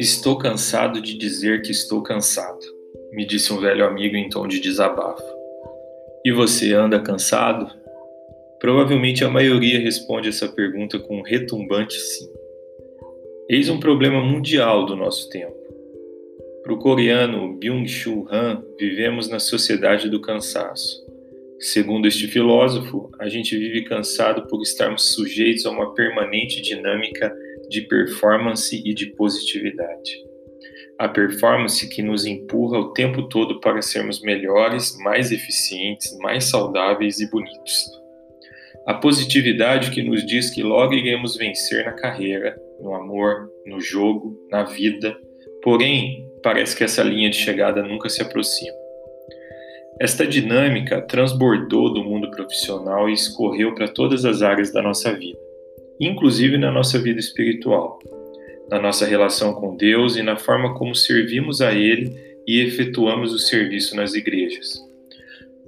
Estou 0.00 0.38
cansado 0.38 0.98
de 0.98 1.14
dizer 1.14 1.60
que 1.60 1.70
estou 1.70 2.02
cansado, 2.02 2.64
me 3.12 3.26
disse 3.26 3.52
um 3.52 3.60
velho 3.60 3.84
amigo 3.84 4.16
em 4.16 4.30
tom 4.30 4.48
de 4.48 4.58
desabafo. 4.58 5.22
E 6.24 6.32
você 6.32 6.72
anda 6.72 6.98
cansado? 6.98 7.70
Provavelmente 8.58 9.22
a 9.26 9.28
maioria 9.28 9.78
responde 9.78 10.30
essa 10.30 10.48
pergunta 10.48 10.98
com 10.98 11.18
um 11.18 11.22
retumbante 11.22 12.00
sim. 12.00 12.32
Eis 13.46 13.68
um 13.68 13.78
problema 13.78 14.22
mundial 14.22 14.86
do 14.86 14.96
nosso 14.96 15.28
tempo. 15.28 15.54
Para 16.62 16.72
o 16.72 16.78
coreano 16.78 17.58
Byung-Chul 17.58 18.26
Han, 18.30 18.64
vivemos 18.78 19.28
na 19.28 19.38
sociedade 19.38 20.08
do 20.08 20.22
cansaço. 20.22 21.06
Segundo 21.58 22.08
este 22.08 22.26
filósofo, 22.26 23.10
a 23.20 23.28
gente 23.28 23.54
vive 23.54 23.84
cansado 23.84 24.48
por 24.48 24.62
estarmos 24.62 25.12
sujeitos 25.12 25.66
a 25.66 25.70
uma 25.70 25.92
permanente 25.92 26.62
dinâmica 26.62 27.30
de 27.70 27.82
performance 27.82 28.82
e 28.84 28.92
de 28.92 29.06
positividade. 29.14 30.28
A 30.98 31.08
performance 31.08 31.88
que 31.88 32.02
nos 32.02 32.26
empurra 32.26 32.78
o 32.80 32.92
tempo 32.92 33.28
todo 33.28 33.60
para 33.60 33.80
sermos 33.80 34.20
melhores, 34.20 34.98
mais 34.98 35.30
eficientes, 35.30 36.18
mais 36.18 36.44
saudáveis 36.44 37.20
e 37.20 37.30
bonitos. 37.30 37.88
A 38.86 38.94
positividade 38.94 39.92
que 39.92 40.02
nos 40.02 40.26
diz 40.26 40.50
que 40.50 40.62
logo 40.62 40.92
iremos 40.92 41.36
vencer 41.36 41.84
na 41.84 41.92
carreira, 41.92 42.60
no 42.80 42.92
amor, 42.92 43.48
no 43.64 43.80
jogo, 43.80 44.36
na 44.50 44.64
vida, 44.64 45.16
porém, 45.62 46.28
parece 46.42 46.76
que 46.76 46.82
essa 46.82 47.04
linha 47.04 47.30
de 47.30 47.36
chegada 47.36 47.82
nunca 47.82 48.08
se 48.08 48.20
aproxima. 48.20 48.76
Esta 50.00 50.26
dinâmica 50.26 51.00
transbordou 51.02 51.92
do 51.94 52.02
mundo 52.02 52.30
profissional 52.30 53.08
e 53.08 53.12
escorreu 53.12 53.74
para 53.74 53.86
todas 53.86 54.24
as 54.24 54.42
áreas 54.42 54.72
da 54.72 54.82
nossa 54.82 55.12
vida 55.12 55.49
inclusive 56.00 56.56
na 56.56 56.72
nossa 56.72 56.98
vida 56.98 57.20
espiritual, 57.20 57.98
na 58.70 58.80
nossa 58.80 59.04
relação 59.04 59.52
com 59.52 59.76
Deus 59.76 60.16
e 60.16 60.22
na 60.22 60.36
forma 60.36 60.74
como 60.74 60.94
servimos 60.94 61.60
a 61.60 61.74
Ele 61.74 62.16
e 62.46 62.60
efetuamos 62.60 63.34
o 63.34 63.38
serviço 63.38 63.94
nas 63.94 64.14
igrejas. 64.14 64.80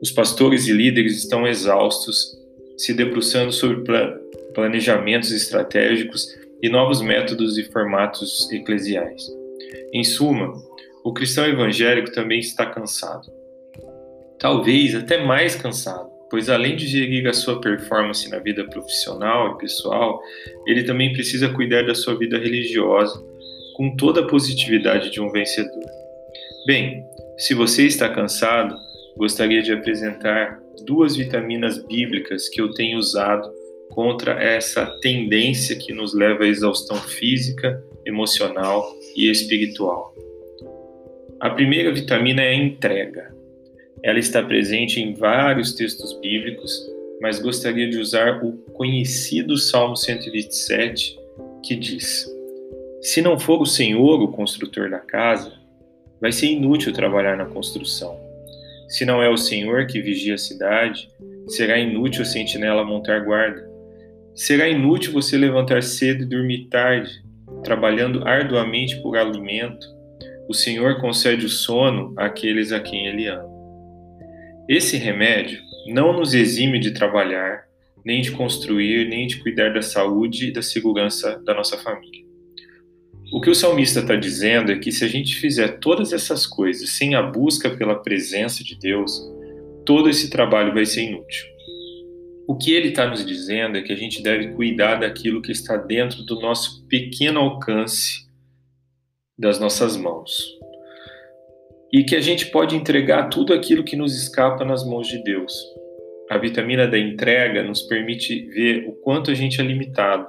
Os 0.00 0.10
pastores 0.10 0.66
e 0.66 0.72
líderes 0.72 1.18
estão 1.18 1.46
exaustos, 1.46 2.36
se 2.78 2.94
debruçando 2.94 3.52
sobre 3.52 3.84
planejamentos 4.54 5.30
estratégicos 5.30 6.26
e 6.62 6.68
novos 6.68 7.02
métodos 7.02 7.58
e 7.58 7.64
formatos 7.64 8.50
eclesiais. 8.50 9.26
Em 9.92 10.02
suma, 10.02 10.54
o 11.04 11.12
cristão 11.12 11.46
evangélico 11.46 12.10
também 12.12 12.38
está 12.38 12.64
cansado. 12.64 13.30
Talvez 14.38 14.94
até 14.94 15.22
mais 15.22 15.54
cansado 15.54 16.13
pois 16.30 16.48
além 16.48 16.76
de 16.76 16.86
gerir 16.86 17.26
a 17.26 17.32
sua 17.32 17.60
performance 17.60 18.28
na 18.30 18.38
vida 18.38 18.64
profissional 18.64 19.54
e 19.54 19.58
pessoal, 19.58 20.20
ele 20.66 20.84
também 20.84 21.12
precisa 21.12 21.48
cuidar 21.48 21.82
da 21.82 21.94
sua 21.94 22.16
vida 22.16 22.38
religiosa 22.38 23.22
com 23.74 23.96
toda 23.96 24.20
a 24.20 24.26
positividade 24.26 25.10
de 25.10 25.20
um 25.20 25.30
vencedor. 25.30 25.84
Bem, 26.66 27.04
se 27.36 27.54
você 27.54 27.86
está 27.86 28.08
cansado, 28.08 28.76
gostaria 29.16 29.62
de 29.62 29.72
apresentar 29.72 30.60
duas 30.86 31.16
vitaminas 31.16 31.84
bíblicas 31.86 32.48
que 32.48 32.60
eu 32.60 32.72
tenho 32.72 32.98
usado 32.98 33.50
contra 33.90 34.42
essa 34.42 34.86
tendência 35.00 35.76
que 35.76 35.92
nos 35.92 36.14
leva 36.14 36.44
à 36.44 36.48
exaustão 36.48 36.96
física, 36.96 37.82
emocional 38.04 38.84
e 39.16 39.30
espiritual. 39.30 40.14
A 41.40 41.50
primeira 41.50 41.92
vitamina 41.92 42.42
é 42.42 42.50
a 42.50 42.54
entrega. 42.54 43.33
Ela 44.04 44.18
está 44.18 44.42
presente 44.42 45.00
em 45.00 45.14
vários 45.14 45.72
textos 45.72 46.12
bíblicos, 46.20 46.70
mas 47.22 47.40
gostaria 47.40 47.88
de 47.88 47.96
usar 47.96 48.44
o 48.44 48.52
conhecido 48.74 49.56
Salmo 49.56 49.96
127, 49.96 51.18
que 51.64 51.74
diz: 51.74 52.30
Se 53.00 53.22
não 53.22 53.38
for 53.38 53.62
o 53.62 53.66
Senhor 53.66 54.20
o 54.20 54.28
construtor 54.28 54.90
da 54.90 54.98
casa, 54.98 55.54
vai 56.20 56.30
ser 56.32 56.48
inútil 56.48 56.92
trabalhar 56.92 57.34
na 57.38 57.46
construção. 57.46 58.14
Se 58.88 59.06
não 59.06 59.22
é 59.22 59.30
o 59.30 59.38
Senhor 59.38 59.86
que 59.86 60.02
vigia 60.02 60.34
a 60.34 60.38
cidade, 60.38 61.08
será 61.48 61.78
inútil 61.78 62.22
a 62.22 62.26
sentinela 62.26 62.84
montar 62.84 63.24
guarda. 63.24 63.66
Será 64.34 64.68
inútil 64.68 65.14
você 65.14 65.38
levantar 65.38 65.82
cedo 65.82 66.24
e 66.24 66.26
dormir 66.26 66.66
tarde, 66.68 67.10
trabalhando 67.62 68.22
arduamente 68.28 69.00
por 69.00 69.16
alimento. 69.16 69.86
O 70.46 70.52
Senhor 70.52 71.00
concede 71.00 71.46
o 71.46 71.48
sono 71.48 72.12
àqueles 72.18 72.70
a 72.70 72.80
quem 72.80 73.06
Ele 73.06 73.28
ama. 73.28 73.53
Esse 74.68 74.96
remédio 74.96 75.60
não 75.86 76.14
nos 76.14 76.32
exime 76.32 76.80
de 76.80 76.92
trabalhar, 76.92 77.64
nem 78.02 78.22
de 78.22 78.32
construir, 78.32 79.06
nem 79.08 79.26
de 79.26 79.36
cuidar 79.36 79.74
da 79.74 79.82
saúde 79.82 80.48
e 80.48 80.52
da 80.52 80.62
segurança 80.62 81.38
da 81.44 81.52
nossa 81.52 81.76
família. 81.76 82.24
O 83.30 83.42
que 83.42 83.50
o 83.50 83.54
salmista 83.54 84.00
está 84.00 84.16
dizendo 84.16 84.72
é 84.72 84.78
que 84.78 84.90
se 84.90 85.04
a 85.04 85.08
gente 85.08 85.36
fizer 85.36 85.80
todas 85.80 86.14
essas 86.14 86.46
coisas 86.46 86.90
sem 86.90 87.14
a 87.14 87.20
busca 87.20 87.76
pela 87.76 88.02
presença 88.02 88.64
de 88.64 88.78
Deus, 88.78 89.20
todo 89.84 90.08
esse 90.08 90.30
trabalho 90.30 90.72
vai 90.72 90.86
ser 90.86 91.02
inútil. 91.02 91.44
O 92.48 92.56
que 92.56 92.72
ele 92.72 92.88
está 92.88 93.06
nos 93.06 93.24
dizendo 93.24 93.76
é 93.76 93.82
que 93.82 93.92
a 93.92 93.96
gente 93.96 94.22
deve 94.22 94.52
cuidar 94.52 94.96
daquilo 94.96 95.42
que 95.42 95.52
está 95.52 95.76
dentro 95.76 96.22
do 96.22 96.40
nosso 96.40 96.86
pequeno 96.86 97.40
alcance 97.40 98.26
das 99.38 99.58
nossas 99.60 99.94
mãos 99.94 100.63
e 101.94 102.02
que 102.02 102.16
a 102.16 102.20
gente 102.20 102.46
pode 102.46 102.74
entregar 102.74 103.28
tudo 103.28 103.54
aquilo 103.54 103.84
que 103.84 103.94
nos 103.94 104.20
escapa 104.20 104.64
nas 104.64 104.84
mãos 104.84 105.06
de 105.06 105.22
Deus. 105.22 105.54
A 106.28 106.36
vitamina 106.36 106.88
da 106.88 106.98
entrega 106.98 107.62
nos 107.62 107.82
permite 107.82 108.46
ver 108.46 108.84
o 108.88 108.92
quanto 108.94 109.30
a 109.30 109.34
gente 109.34 109.60
é 109.60 109.64
limitado, 109.64 110.26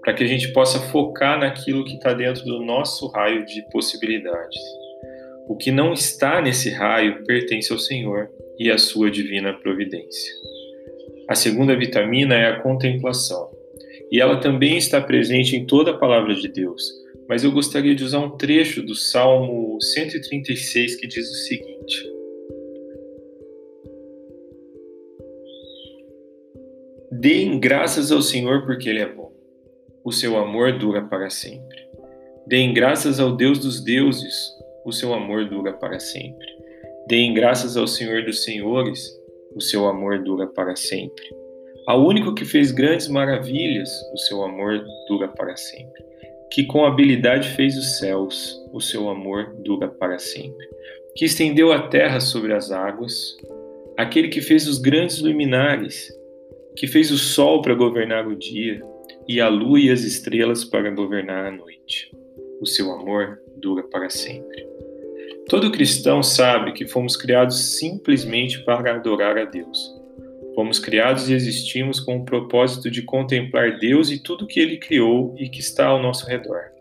para 0.00 0.12
que 0.12 0.24
a 0.24 0.26
gente 0.26 0.52
possa 0.52 0.80
focar 0.80 1.38
naquilo 1.38 1.84
que 1.84 1.94
está 1.94 2.12
dentro 2.12 2.44
do 2.44 2.64
nosso 2.64 3.06
raio 3.12 3.46
de 3.46 3.62
possibilidades. 3.70 4.60
O 5.46 5.56
que 5.56 5.70
não 5.70 5.92
está 5.92 6.42
nesse 6.42 6.70
raio 6.70 7.22
pertence 7.24 7.72
ao 7.72 7.78
Senhor 7.78 8.28
e 8.58 8.68
à 8.68 8.76
sua 8.76 9.08
divina 9.08 9.52
providência. 9.52 10.34
A 11.28 11.36
segunda 11.36 11.76
vitamina 11.76 12.34
é 12.34 12.46
a 12.46 12.60
contemplação, 12.60 13.50
e 14.10 14.20
ela 14.20 14.40
também 14.40 14.76
está 14.76 15.00
presente 15.00 15.54
em 15.54 15.64
toda 15.64 15.92
a 15.92 15.96
palavra 15.96 16.34
de 16.34 16.48
Deus 16.48 17.03
mas 17.28 17.42
eu 17.42 17.52
gostaria 17.52 17.94
de 17.94 18.04
usar 18.04 18.18
um 18.18 18.36
trecho 18.36 18.82
do 18.82 18.94
Salmo 18.94 19.80
136 19.80 20.96
que 20.96 21.06
diz 21.06 21.30
o 21.30 21.34
seguinte: 21.34 22.12
Deem 27.10 27.58
graças 27.58 28.12
ao 28.12 28.20
Senhor 28.20 28.66
porque 28.66 28.88
Ele 28.88 29.00
é 29.00 29.12
bom. 29.12 29.32
O 30.04 30.12
seu 30.12 30.36
amor 30.36 30.78
dura 30.78 31.02
para 31.02 31.30
sempre. 31.30 31.78
Deem 32.46 32.74
graças 32.74 33.18
ao 33.18 33.34
Deus 33.34 33.58
dos 33.58 33.82
deuses. 33.82 34.52
O 34.84 34.92
seu 34.92 35.14
amor 35.14 35.48
dura 35.48 35.72
para 35.72 35.98
sempre. 35.98 36.46
Deem 37.06 37.32
graças 37.32 37.76
ao 37.76 37.86
Senhor 37.86 38.24
dos 38.24 38.44
senhores. 38.44 39.18
O 39.56 39.60
seu 39.62 39.86
amor 39.86 40.22
dura 40.22 40.46
para 40.46 40.76
sempre. 40.76 41.24
Ao 41.86 42.04
único 42.04 42.34
que 42.34 42.44
fez 42.44 42.70
grandes 42.70 43.08
maravilhas, 43.08 43.90
o 44.12 44.18
seu 44.18 44.42
amor 44.42 44.84
dura 45.08 45.28
para 45.28 45.56
sempre 45.56 46.04
que 46.54 46.62
com 46.62 46.84
habilidade 46.84 47.48
fez 47.56 47.76
os 47.76 47.98
céus, 47.98 48.56
o 48.72 48.80
seu 48.80 49.08
amor 49.08 49.56
dura 49.64 49.88
para 49.88 50.20
sempre. 50.20 50.64
Que 51.16 51.24
estendeu 51.24 51.72
a 51.72 51.88
terra 51.88 52.20
sobre 52.20 52.54
as 52.54 52.70
águas, 52.70 53.36
aquele 53.96 54.28
que 54.28 54.40
fez 54.40 54.68
os 54.68 54.78
grandes 54.78 55.20
luminares, 55.20 56.12
que 56.76 56.86
fez 56.86 57.10
o 57.10 57.18
sol 57.18 57.60
para 57.60 57.74
governar 57.74 58.28
o 58.28 58.36
dia 58.36 58.80
e 59.26 59.40
a 59.40 59.48
lua 59.48 59.80
e 59.80 59.90
as 59.90 60.02
estrelas 60.02 60.64
para 60.64 60.90
governar 60.90 61.44
a 61.44 61.50
noite. 61.50 62.12
O 62.60 62.66
seu 62.66 62.92
amor 62.92 63.40
dura 63.56 63.82
para 63.82 64.08
sempre. 64.08 64.64
Todo 65.48 65.72
cristão 65.72 66.22
sabe 66.22 66.72
que 66.72 66.86
fomos 66.86 67.16
criados 67.16 67.78
simplesmente 67.78 68.64
para 68.64 68.94
adorar 68.94 69.36
a 69.36 69.44
Deus. 69.44 70.03
Fomos 70.54 70.78
criados 70.78 71.28
e 71.28 71.34
existimos 71.34 71.98
com 71.98 72.18
o 72.18 72.24
propósito 72.24 72.90
de 72.90 73.02
contemplar 73.02 73.78
Deus 73.78 74.10
e 74.10 74.22
tudo 74.22 74.46
que 74.46 74.60
Ele 74.60 74.76
criou 74.76 75.34
e 75.36 75.48
que 75.48 75.60
está 75.60 75.86
ao 75.86 76.00
nosso 76.00 76.26
redor. 76.26 76.72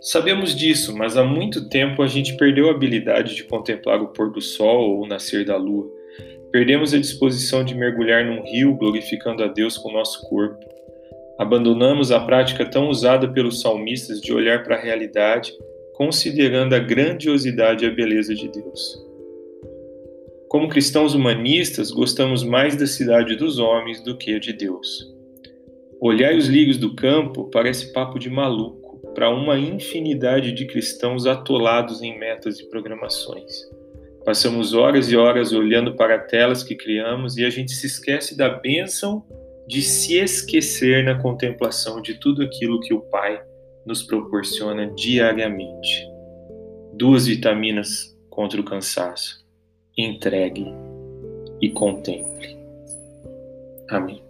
Sabemos 0.00 0.54
disso, 0.54 0.94
mas 0.94 1.16
há 1.16 1.24
muito 1.24 1.66
tempo 1.70 2.02
a 2.02 2.06
gente 2.06 2.36
perdeu 2.36 2.68
a 2.68 2.72
habilidade 2.72 3.34
de 3.34 3.44
contemplar 3.44 4.02
o 4.02 4.08
pôr 4.08 4.30
do 4.30 4.40
sol 4.40 4.90
ou 4.90 5.02
o 5.02 5.06
nascer 5.06 5.46
da 5.46 5.56
lua. 5.56 5.90
Perdemos 6.52 6.92
a 6.92 6.98
disposição 6.98 7.64
de 7.64 7.74
mergulhar 7.74 8.22
num 8.22 8.42
rio 8.42 8.74
glorificando 8.74 9.42
a 9.42 9.46
Deus 9.46 9.78
com 9.78 9.88
o 9.88 9.92
nosso 9.94 10.28
corpo. 10.28 10.62
Abandonamos 11.38 12.12
a 12.12 12.20
prática 12.20 12.66
tão 12.66 12.90
usada 12.90 13.26
pelos 13.26 13.62
salmistas 13.62 14.20
de 14.20 14.32
olhar 14.32 14.62
para 14.62 14.76
a 14.76 14.80
realidade, 14.80 15.52
considerando 15.94 16.74
a 16.74 16.78
grandiosidade 16.78 17.84
e 17.84 17.88
a 17.88 17.90
beleza 17.90 18.34
de 18.34 18.48
Deus. 18.48 19.13
Como 20.54 20.68
cristãos 20.68 21.14
humanistas, 21.16 21.90
gostamos 21.90 22.44
mais 22.44 22.76
da 22.76 22.86
cidade 22.86 23.34
dos 23.34 23.58
homens 23.58 24.00
do 24.00 24.16
que 24.16 24.36
a 24.36 24.38
de 24.38 24.52
Deus. 24.52 25.12
Olhar 26.00 26.32
os 26.36 26.46
lírios 26.46 26.76
do 26.76 26.94
campo 26.94 27.50
parece 27.50 27.92
papo 27.92 28.20
de 28.20 28.30
maluco 28.30 29.00
para 29.16 29.28
uma 29.30 29.58
infinidade 29.58 30.52
de 30.52 30.64
cristãos 30.64 31.26
atolados 31.26 32.02
em 32.02 32.16
metas 32.16 32.60
e 32.60 32.68
programações. 32.68 33.52
Passamos 34.24 34.74
horas 34.74 35.10
e 35.10 35.16
horas 35.16 35.52
olhando 35.52 35.96
para 35.96 36.20
telas 36.20 36.62
que 36.62 36.76
criamos 36.76 37.36
e 37.36 37.44
a 37.44 37.50
gente 37.50 37.72
se 37.72 37.88
esquece 37.88 38.36
da 38.36 38.48
bênção 38.48 39.24
de 39.66 39.82
se 39.82 40.14
esquecer 40.18 41.02
na 41.02 41.20
contemplação 41.20 42.00
de 42.00 42.14
tudo 42.14 42.44
aquilo 42.44 42.78
que 42.78 42.94
o 42.94 43.00
Pai 43.00 43.42
nos 43.84 44.04
proporciona 44.04 44.86
diariamente. 44.94 46.06
Duas 46.92 47.26
vitaminas 47.26 48.16
contra 48.30 48.60
o 48.60 48.64
cansaço. 48.64 49.43
Entregue 49.96 50.66
e 51.60 51.70
contemple. 51.70 52.58
Amém. 53.88 54.20